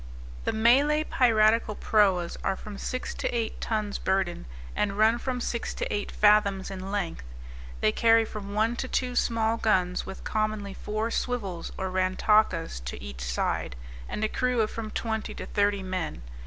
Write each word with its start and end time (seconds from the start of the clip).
The 0.45 0.51
Malay 0.51 1.03
piratical 1.03 1.75
proas 1.75 2.35
are 2.43 2.55
from 2.55 2.79
six 2.79 3.13
to 3.13 3.27
eight 3.27 3.61
tons 3.61 3.99
burden, 3.99 4.47
and 4.75 4.97
run 4.97 5.19
from 5.19 5.39
six 5.39 5.75
to 5.75 5.93
eight 5.93 6.11
fathoms 6.11 6.71
in 6.71 6.91
length. 6.91 7.21
They 7.81 7.91
carry 7.91 8.25
from 8.25 8.55
one 8.55 8.75
to 8.77 8.87
two 8.87 9.15
small 9.15 9.57
guns, 9.57 10.03
with 10.03 10.23
commonly 10.23 10.73
four 10.73 11.11
swivels 11.11 11.71
or 11.77 11.91
rantakas 11.91 12.79
to 12.85 12.99
each 12.99 13.21
side, 13.21 13.75
and 14.09 14.23
a 14.23 14.27
crew 14.27 14.61
of 14.61 14.71
from 14.71 14.89
twenty 14.89 15.35
to 15.35 15.45
thirty 15.45 15.83
men. 15.83 16.23